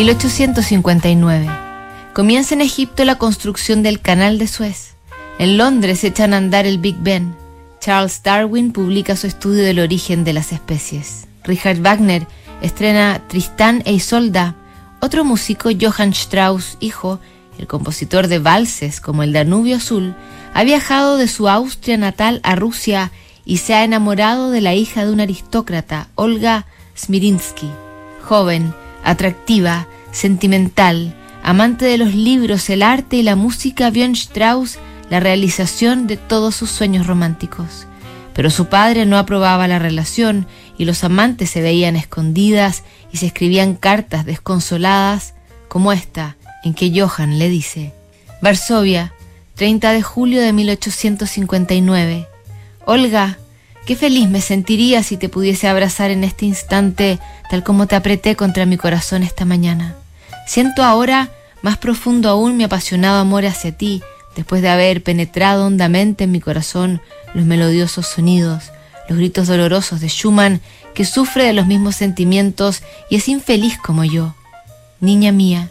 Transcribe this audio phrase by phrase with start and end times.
[0.00, 1.46] 1859.
[2.14, 4.94] Comienza en Egipto la construcción del Canal de Suez.
[5.38, 7.34] En Londres echan a andar el Big Ben.
[7.80, 11.26] Charles Darwin publica su estudio del origen de las especies.
[11.44, 12.26] Richard Wagner
[12.62, 14.54] estrena Tristán e Isolda.
[15.02, 17.20] Otro músico, Johann Strauss, hijo,
[17.58, 20.14] el compositor de valses como el Danubio Azul,
[20.54, 23.12] ha viajado de su Austria natal a Rusia
[23.44, 26.64] y se ha enamorado de la hija de un aristócrata, Olga
[26.96, 27.68] Smirinsky.
[28.22, 28.72] Joven,
[29.04, 35.20] atractiva, sentimental, amante de los libros, el arte y la música, vio en Strauss la
[35.20, 37.86] realización de todos sus sueños románticos.
[38.34, 40.46] Pero su padre no aprobaba la relación
[40.78, 45.34] y los amantes se veían escondidas y se escribían cartas desconsoladas
[45.68, 47.92] como esta en que Johann le dice,
[48.40, 49.12] Varsovia,
[49.56, 52.26] 30 de julio de 1859,
[52.86, 53.38] Olga,
[53.90, 57.18] qué feliz me sentiría si te pudiese abrazar en este instante
[57.50, 59.96] tal como te apreté contra mi corazón esta mañana.
[60.46, 64.00] Siento ahora más profundo aún mi apasionado amor hacia ti,
[64.36, 67.02] después de haber penetrado hondamente en mi corazón
[67.34, 68.70] los melodiosos sonidos,
[69.08, 70.60] los gritos dolorosos de Schumann,
[70.94, 74.36] que sufre de los mismos sentimientos y es infeliz como yo.
[75.00, 75.68] Niña mía,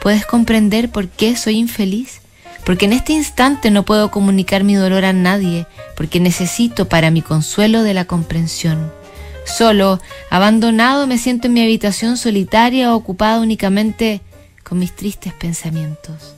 [0.00, 2.22] ¿puedes comprender por qué soy infeliz?
[2.64, 7.22] Porque en este instante no puedo comunicar mi dolor a nadie, porque necesito para mi
[7.22, 8.92] consuelo de la comprensión.
[9.44, 14.20] Solo, abandonado, me siento en mi habitación solitaria, ocupada únicamente
[14.62, 16.34] con mis tristes pensamientos.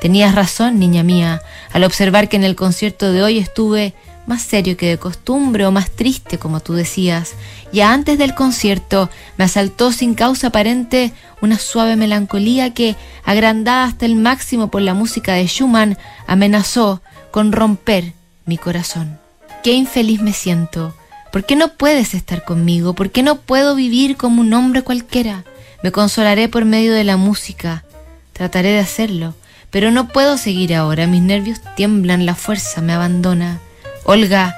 [0.00, 3.94] Tenías razón, niña mía, al observar que en el concierto de hoy estuve
[4.26, 7.34] más serio que de costumbre o más triste, como tú decías.
[7.72, 14.06] Ya antes del concierto me asaltó sin causa aparente una suave melancolía que, agrandada hasta
[14.06, 18.12] el máximo por la música de Schumann, amenazó con romper
[18.46, 19.18] mi corazón.
[19.62, 20.94] Qué infeliz me siento.
[21.32, 22.94] ¿Por qué no puedes estar conmigo?
[22.94, 25.44] ¿Por qué no puedo vivir como un hombre cualquiera?
[25.82, 27.84] Me consolaré por medio de la música.
[28.32, 29.34] Trataré de hacerlo,
[29.70, 31.06] pero no puedo seguir ahora.
[31.06, 33.58] Mis nervios tiemblan, la fuerza me abandona.
[34.06, 34.54] Olga,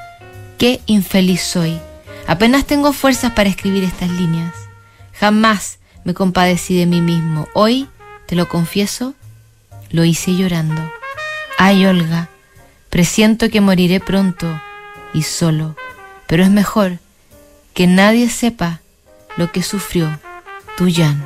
[0.59, 1.79] qué infeliz soy.
[2.27, 4.53] Apenas tengo fuerzas para escribir estas líneas.
[5.13, 7.47] Jamás me compadecí de mí mismo.
[7.55, 7.89] Hoy,
[8.27, 9.15] te lo confieso,
[9.91, 10.83] lo hice llorando.
[11.59, 12.29] Ay, Olga,
[12.91, 14.61] presiento que moriré pronto
[15.15, 15.77] y solo,
[16.27, 16.99] pero es mejor
[17.73, 18.81] que nadie sepa
[19.37, 20.19] lo que sufrió
[20.77, 21.25] tu Jan.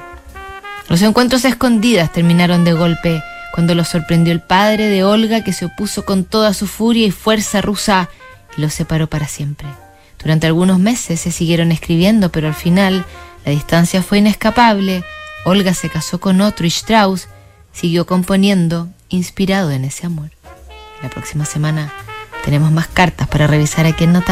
[0.88, 5.66] Los encuentros escondidas terminaron de golpe cuando lo sorprendió el padre de Olga que se
[5.66, 8.08] opuso con toda su furia y fuerza rusa
[8.56, 9.68] y los separó para siempre.
[10.18, 13.04] Durante algunos meses se siguieron escribiendo, pero al final
[13.44, 15.02] la distancia fue inescapable.
[15.44, 17.28] Olga se casó con otro y Strauss
[17.72, 20.30] siguió componiendo, inspirado en ese amor.
[21.02, 21.92] La próxima semana
[22.44, 24.28] tenemos más cartas para revisar aquí en Notable.